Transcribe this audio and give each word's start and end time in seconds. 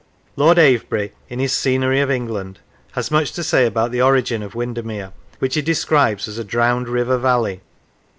Lord 0.35 0.57
Avebury, 0.57 1.11
in 1.29 1.37
his" 1.37 1.53
Scenery 1.53 2.01
of 2.01 2.09
England," 2.09 2.57
has 2.93 3.11
much 3.11 3.33
to 3.33 3.43
say 3.43 3.67
about 3.67 3.91
the 3.91 4.01
origin 4.01 4.41
of 4.41 4.55
Winder 4.55 4.81
mere, 4.81 5.11
which 5.37 5.53
he 5.53 5.61
describes 5.61 6.27
as 6.27 6.39
a" 6.39 6.43
drowned 6.53 6.89
river 6.89 7.19
valley." 7.19 7.61